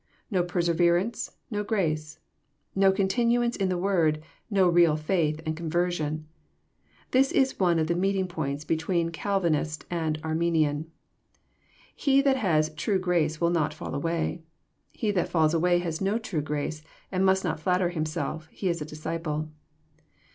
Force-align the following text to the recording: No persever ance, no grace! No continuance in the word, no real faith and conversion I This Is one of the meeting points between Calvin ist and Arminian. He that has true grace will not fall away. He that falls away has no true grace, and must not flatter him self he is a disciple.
No 0.31 0.41
persever 0.41 0.97
ance, 0.99 1.29
no 1.51 1.63
grace! 1.63 2.17
No 2.73 2.91
continuance 2.91 3.55
in 3.55 3.69
the 3.69 3.77
word, 3.77 4.19
no 4.49 4.67
real 4.67 4.95
faith 4.97 5.41
and 5.45 5.55
conversion 5.55 6.25
I 6.25 6.89
This 7.11 7.31
Is 7.31 7.59
one 7.59 7.77
of 7.77 7.85
the 7.85 7.93
meeting 7.93 8.27
points 8.27 8.65
between 8.65 9.11
Calvin 9.11 9.53
ist 9.53 9.85
and 9.91 10.19
Arminian. 10.23 10.89
He 11.95 12.19
that 12.23 12.37
has 12.37 12.73
true 12.73 12.97
grace 12.97 13.39
will 13.39 13.51
not 13.51 13.75
fall 13.75 13.93
away. 13.93 14.41
He 14.91 15.11
that 15.11 15.29
falls 15.29 15.53
away 15.53 15.77
has 15.77 16.01
no 16.01 16.17
true 16.17 16.41
grace, 16.41 16.81
and 17.11 17.23
must 17.23 17.43
not 17.43 17.59
flatter 17.59 17.89
him 17.89 18.07
self 18.07 18.47
he 18.47 18.69
is 18.69 18.81
a 18.81 18.85
disciple. 18.85 19.51